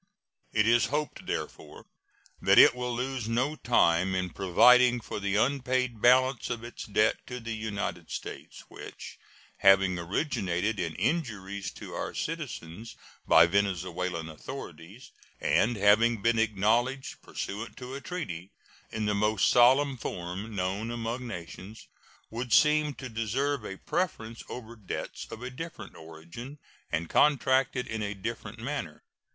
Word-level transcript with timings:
It 0.51 0.65
is 0.65 0.87
hoped, 0.87 1.27
therefore, 1.27 1.85
that 2.41 2.57
it 2.57 2.73
will 2.73 2.91
lose 2.95 3.29
no 3.29 3.55
time 3.55 4.15
in 4.15 4.31
providing 4.31 4.99
for 4.99 5.19
the 5.19 5.35
unpaid 5.35 6.01
balance 6.01 6.49
of 6.49 6.63
its 6.63 6.85
debt 6.85 7.17
to 7.27 7.39
the 7.39 7.53
United 7.53 8.09
States, 8.09 8.61
which, 8.67 9.19
having 9.57 9.99
originated 9.99 10.79
in 10.79 10.95
injuries 10.95 11.69
to 11.73 11.93
our 11.93 12.15
citizens 12.15 12.95
by 13.27 13.45
Venezuelan 13.45 14.27
authorities, 14.27 15.11
and 15.39 15.75
having 15.75 16.19
been 16.23 16.39
acknowledged, 16.39 17.21
pursuant 17.21 17.77
to 17.77 17.93
a 17.93 18.01
treaty, 18.01 18.49
in 18.91 19.05
the 19.05 19.13
most 19.13 19.49
solemn 19.51 19.97
form 19.97 20.55
known 20.55 20.89
among 20.89 21.27
nations, 21.27 21.87
would 22.31 22.51
seem 22.51 22.95
to 22.95 23.07
deserve 23.07 23.63
a 23.63 23.77
preference 23.77 24.43
over 24.49 24.75
debts 24.75 25.27
of 25.29 25.43
a 25.43 25.51
different 25.51 25.95
origin 25.95 26.57
and 26.91 27.07
contracted 27.07 27.85
in 27.85 28.01
a 28.01 28.15
different 28.15 28.57
manner. 28.57 29.03